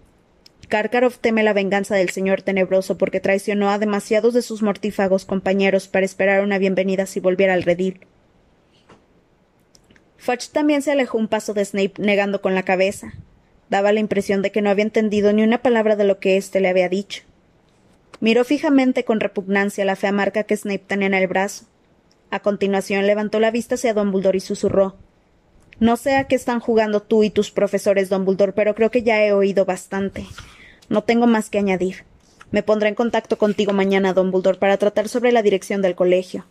[0.69, 5.87] Karkaroff teme la venganza del señor tenebroso porque traicionó a demasiados de sus mortífagos compañeros
[5.87, 8.01] para esperar una bienvenida si volviera al redil.
[10.17, 13.13] Fudge también se alejó un paso de Snape, negando con la cabeza.
[13.71, 16.59] Daba la impresión de que no había entendido ni una palabra de lo que éste
[16.59, 17.23] le había dicho.
[18.19, 21.67] Miró fijamente con repugnancia la fea marca que Snape tenía en el brazo.
[22.31, 24.97] A continuación levantó la vista hacia Dumbledore y susurró
[25.79, 29.25] No sé a qué están jugando tú y tus profesores, Dumbledore, pero creo que ya
[29.25, 30.27] he oído bastante.
[30.89, 32.05] No tengo más que añadir.
[32.51, 36.47] Me pondré en contacto contigo mañana, Dumbledore, para tratar sobre la dirección del colegio.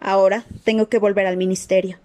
[0.00, 1.98] Ahora tengo que volver al ministerio.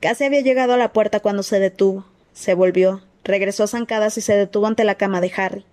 [0.00, 2.06] Casi había llegado a la puerta cuando se detuvo.
[2.32, 5.64] Se volvió, regresó a zancadas y se detuvo ante la cama de Harry.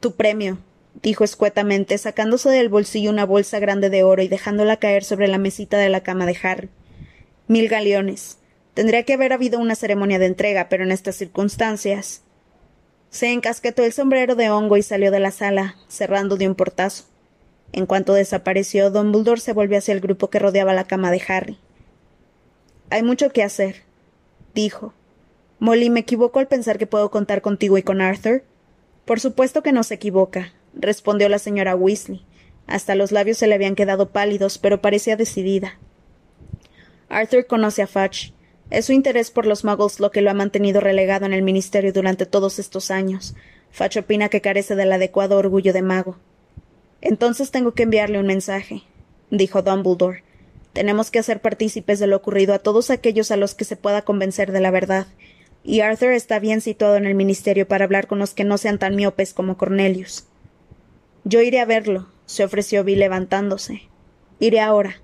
[0.00, 0.58] Tu premio,
[1.02, 5.38] dijo escuetamente, sacándose del bolsillo una bolsa grande de oro y dejándola caer sobre la
[5.38, 6.68] mesita de la cama de Harry.
[7.46, 8.38] Mil galeones.
[8.74, 12.22] Tendría que haber habido una ceremonia de entrega, pero en estas circunstancias.
[13.10, 17.04] Se encasquetó el sombrero de hongo y salió de la sala, cerrando de un portazo.
[17.72, 21.58] En cuanto desapareció, Dumbledore se volvió hacia el grupo que rodeaba la cama de Harry.
[22.90, 23.82] Hay mucho que hacer,
[24.54, 24.94] dijo.
[25.58, 28.44] Molly, ¿me equivoco al pensar que puedo contar contigo y con Arthur?
[29.04, 32.24] Por supuesto que no se equivoca, respondió la señora Weasley.
[32.66, 35.78] Hasta los labios se le habían quedado pálidos, pero parecía decidida.
[37.08, 38.32] Arthur conoce a Fudge.
[38.70, 41.92] Es su interés por los muggles lo que lo ha mantenido relegado en el ministerio
[41.92, 43.34] durante todos estos años.
[43.70, 46.18] Fudge opina que carece del adecuado orgullo de mago.
[47.00, 48.82] Entonces tengo que enviarle un mensaje,
[49.30, 50.22] dijo Dumbledore.
[50.74, 54.02] Tenemos que hacer partícipes de lo ocurrido a todos aquellos a los que se pueda
[54.02, 55.06] convencer de la verdad.
[55.64, 58.78] Y Arthur está bien situado en el ministerio para hablar con los que no sean
[58.78, 60.26] tan miopes como Cornelius.
[61.28, 63.82] Yo iré a verlo, se ofreció Bill levantándose.
[64.40, 65.02] Iré ahora.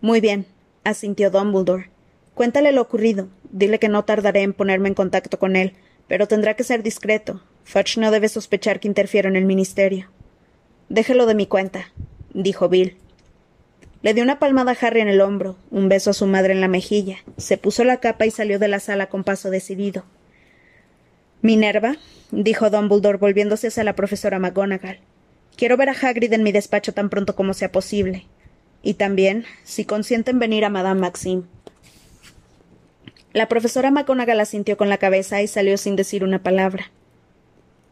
[0.00, 0.46] Muy bien,
[0.82, 1.90] asintió Dumbledore.
[2.32, 3.28] Cuéntale lo ocurrido.
[3.50, 5.74] Dile que no tardaré en ponerme en contacto con él,
[6.08, 7.42] pero tendrá que ser discreto.
[7.64, 10.08] Fudge no debe sospechar que interfiero en el ministerio.
[10.88, 11.92] Déjelo de mi cuenta,
[12.32, 12.96] dijo Bill.
[14.00, 16.62] Le dio una palmada a Harry en el hombro, un beso a su madre en
[16.62, 20.04] la mejilla, se puso la capa y salió de la sala con paso decidido.
[21.42, 21.96] Minerva,
[22.30, 25.00] dijo Dumbledore volviéndose hacia la profesora McGonagall.
[25.56, 28.26] Quiero ver a Hagrid en mi despacho tan pronto como sea posible.
[28.82, 31.42] Y también, si consienten venir a Madame Maxime.
[33.32, 36.90] La profesora McGonagall asintió con la cabeza y salió sin decir una palabra.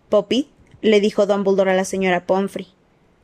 [0.08, 0.50] Poppy,
[0.82, 2.68] le dijo Dumbledore a la señora Pomfrey.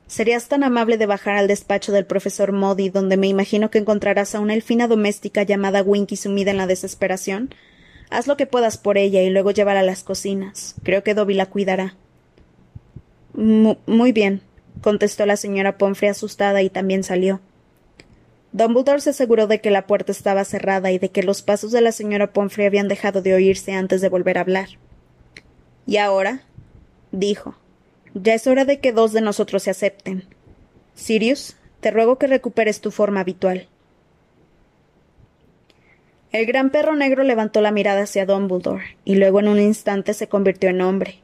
[0.07, 4.35] ¿Serías tan amable de bajar al despacho del profesor Modi, donde me imagino que encontrarás
[4.35, 7.53] a una elfina doméstica llamada Winky sumida en la desesperación?
[8.09, 10.77] Haz lo que puedas por ella y luego llévala a las cocinas.
[10.85, 11.96] Creo que Dobby la cuidará.
[13.37, 14.40] Muy bien,
[14.81, 17.40] contestó la señora Pomfrey asustada y también salió.
[18.53, 21.83] Dumbledore se aseguró de que la puerta estaba cerrada y de que los pasos de
[21.83, 24.68] la señora Pomfrey habían dejado de oírse antes de volver a hablar.
[25.87, 26.40] ¿Y ahora?
[27.12, 27.55] dijo.
[28.14, 30.25] Ya es hora de que dos de nosotros se acepten.
[30.94, 33.68] Sirius, te ruego que recuperes tu forma habitual.
[36.33, 40.29] El gran perro negro levantó la mirada hacia Dumbledore, y luego en un instante se
[40.29, 41.20] convirtió en hombre.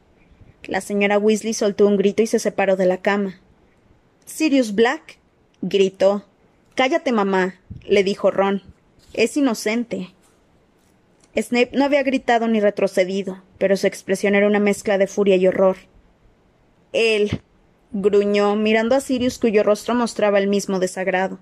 [0.65, 3.39] La señora Weasley soltó un grito y se separó de la cama.
[4.25, 5.17] Sirius Black.
[5.61, 6.25] gritó.
[6.75, 8.61] Cállate, mamá, le dijo Ron.
[9.13, 10.09] Es inocente.
[11.35, 15.47] Snape no había gritado ni retrocedido, pero su expresión era una mezcla de furia y
[15.47, 15.77] horror.
[16.93, 17.41] Él,
[17.91, 21.39] gruñó, mirando a Sirius cuyo rostro mostraba el mismo desagrado.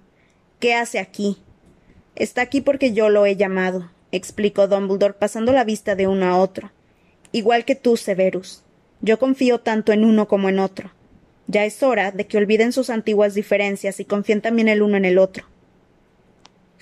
[0.60, 1.38] ¿Qué hace aquí?
[2.16, 6.38] Está aquí porque yo lo he llamado, explicó Dumbledore pasando la vista de uno a
[6.38, 6.72] otro.
[7.32, 8.64] Igual que tú, Severus.
[9.02, 10.92] Yo confío tanto en uno como en otro.
[11.48, 15.06] Ya es hora de que olviden sus antiguas diferencias y confíen también el uno en
[15.06, 15.46] el otro.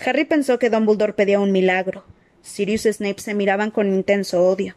[0.05, 2.03] Harry pensó que Dumbledore pedía un milagro.
[2.41, 4.75] Sirius y Snape se miraban con intenso odio.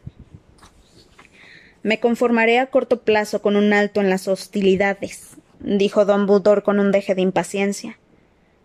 [1.81, 6.91] Me conformaré a corto plazo con un alto en las hostilidades, dijo Dumbledore con un
[6.91, 7.99] deje de impaciencia.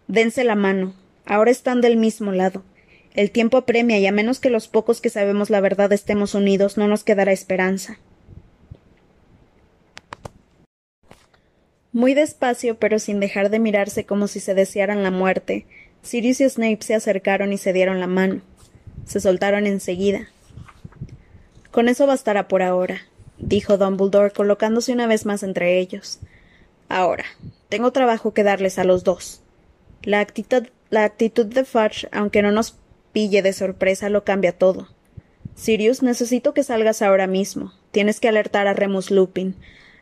[0.07, 0.95] Dense la mano.
[1.27, 2.63] Ahora están del mismo lado.
[3.13, 6.77] El tiempo apremia y a menos que los pocos que sabemos la verdad estemos unidos,
[6.77, 7.99] no nos quedará esperanza.
[11.99, 15.67] Muy despacio, pero sin dejar de mirarse como si se desearan la muerte,
[16.01, 18.41] Sirius y Snape se acercaron y se dieron la mano.
[19.05, 20.29] Se soltaron enseguida.
[21.73, 23.01] Con eso bastará por ahora,
[23.39, 26.21] dijo Dumbledore, colocándose una vez más entre ellos.
[26.89, 27.25] Ahora,
[27.69, 29.43] tengo trabajo que darles a los dos.
[30.05, 32.77] La actitud, la actitud de Fudge, aunque no nos
[33.13, 34.87] pille de sorpresa, lo cambia todo.
[35.57, 37.73] Sirius, necesito que salgas ahora mismo.
[37.91, 39.57] Tienes que alertar a Remus Lupin,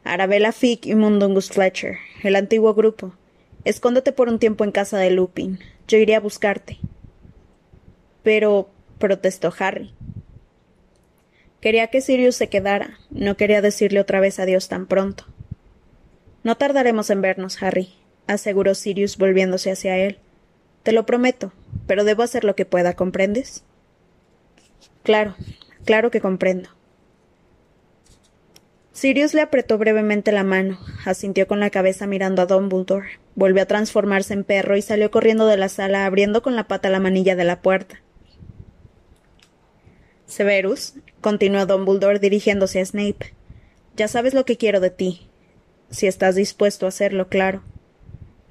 [0.06, 3.12] Arabella Fick y Mundungus Fletcher, el antiguo grupo.
[3.64, 5.58] Escóndete por un tiempo en casa de Lupin.
[5.88, 6.78] Yo iré a buscarte.
[8.22, 9.92] Pero protestó Harry.
[11.60, 12.98] Quería que Sirius se quedara.
[13.10, 15.24] No quería decirle otra vez adiós tan pronto.
[16.44, 17.88] No tardaremos en vernos, Harry,
[18.28, 20.18] aseguró Sirius volviéndose hacia él.
[20.84, 21.52] Te lo prometo,
[21.88, 23.64] pero debo hacer lo que pueda, ¿comprendes?
[25.02, 25.34] Claro,
[25.84, 26.75] claro que comprendo.
[28.96, 33.66] Sirius le apretó brevemente la mano, asintió con la cabeza mirando a Dumbledore, volvió a
[33.66, 37.36] transformarse en perro y salió corriendo de la sala abriendo con la pata la manilla
[37.36, 38.00] de la puerta.
[40.24, 43.34] Severus, continuó Dumbledore dirigiéndose a Snape,
[43.96, 45.28] ya sabes lo que quiero de ti.
[45.90, 47.62] Si estás dispuesto a hacerlo, claro.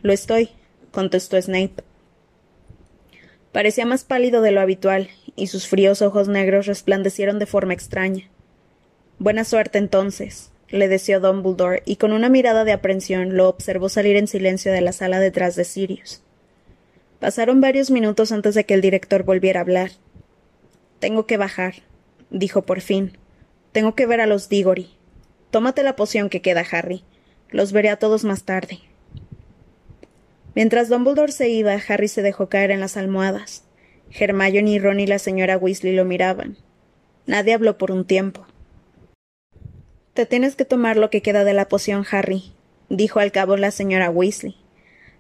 [0.03, 0.51] Lo estoy,
[0.91, 1.83] contestó Snape.
[3.51, 8.29] Parecía más pálido de lo habitual, y sus fríos ojos negros resplandecieron de forma extraña.
[9.17, 14.15] Buena suerte entonces, le deseó Dumbledore, y con una mirada de aprensión lo observó salir
[14.17, 16.21] en silencio de la sala detrás de Sirius.
[17.19, 19.91] Pasaron varios minutos antes de que el director volviera a hablar.
[20.99, 21.75] Tengo que bajar,
[22.29, 23.17] dijo por fin.
[23.71, 24.89] Tengo que ver a los Diggory.
[25.49, 27.03] Tómate la poción que queda, Harry.
[27.49, 28.79] Los veré a todos más tarde.
[30.55, 33.63] Mientras Dumbledore se iba, Harry se dejó caer en las almohadas.
[34.11, 36.57] Hermione y Ron y la señora Weasley lo miraban.
[37.25, 38.45] Nadie habló por un tiempo.
[40.15, 42.53] Te tienes que tomar lo que queda de la poción, Harry,
[42.87, 44.55] dijo al cabo la señora Weasley.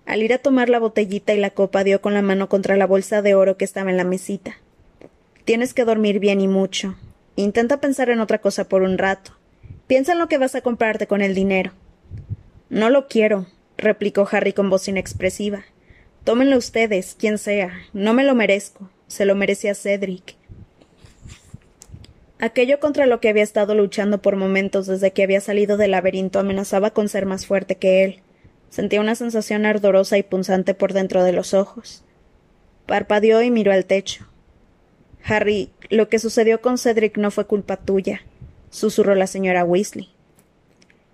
[0.05, 2.87] Al ir a tomar la botellita y la copa dio con la mano contra la
[2.87, 4.55] bolsa de oro que estaba en la mesita.
[5.43, 6.95] Tienes que dormir bien y mucho.
[7.35, 9.31] Intenta pensar en otra cosa por un rato.
[9.85, 11.73] Piensa en lo que vas a comprarte con el dinero.
[12.69, 15.65] No lo quiero, replicó Harry con voz inexpresiva.
[16.23, 17.73] Tómenlo ustedes, quien sea.
[17.91, 18.89] No me lo merezco.
[19.07, 20.37] Se lo merecía Cedric.
[22.39, 26.39] Aquello contra lo que había estado luchando por momentos desde que había salido del laberinto
[26.39, 28.19] amenazaba con ser más fuerte que él.
[28.69, 32.03] Sentía una sensación ardorosa y punzante por dentro de los ojos.
[32.85, 34.27] Parpadeó y miró al techo.
[35.23, 38.21] Harry, lo que sucedió con Cedric no fue culpa tuya,
[38.69, 40.09] susurró la señora Weasley.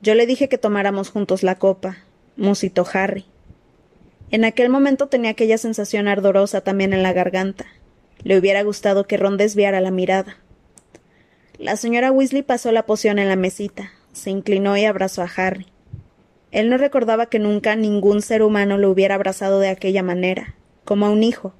[0.01, 1.99] Yo le dije que tomáramos juntos la copa,
[2.35, 3.25] musitó Harry.
[4.31, 7.67] En aquel momento tenía aquella sensación ardorosa también en la garganta.
[8.23, 10.37] Le hubiera gustado que Ron desviara la mirada.
[11.61, 15.67] La señora Weasley pasó la poción en la mesita, se inclinó y abrazó a Harry.
[16.49, 20.55] Él no recordaba que nunca ningún ser humano lo hubiera abrazado de aquella manera,
[20.85, 21.53] como a un hijo.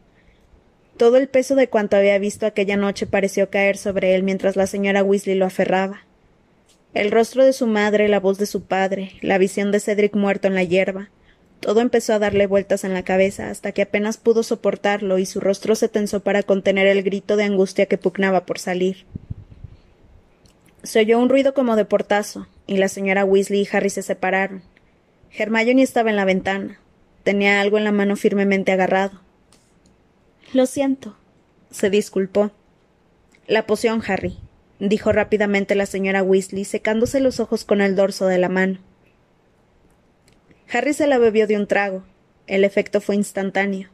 [0.97, 4.65] Todo el peso de cuanto había visto aquella noche pareció caer sobre él mientras la
[4.65, 6.03] señora Weasley lo aferraba.
[6.95, 10.47] El rostro de su madre, la voz de su padre, la visión de Cedric muerto
[10.47, 11.11] en la hierba,
[11.59, 15.39] todo empezó a darle vueltas en la cabeza hasta que apenas pudo soportarlo y su
[15.39, 19.05] rostro se tensó para contener el grito de angustia que pugnaba por salir.
[20.83, 24.63] Se oyó un ruido como de portazo, y la señora Weasley y Harry se separaron.
[25.37, 26.79] Hermione estaba en la ventana.
[27.23, 29.21] Tenía algo en la mano firmemente agarrado.
[30.53, 31.15] Lo siento,
[31.69, 32.51] se disculpó.
[33.47, 34.37] La poción, Harry,
[34.79, 38.79] dijo rápidamente la señora Weasley, secándose los ojos con el dorso de la mano.
[40.71, 42.03] Harry se la bebió de un trago.
[42.47, 43.89] El efecto fue instantáneo.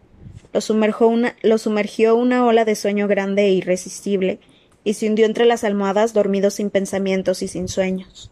[0.54, 4.40] Lo, una, lo sumergió una ola de sueño grande e irresistible,
[4.88, 8.32] y se hundió entre las almohadas dormido sin pensamientos y sin sueños.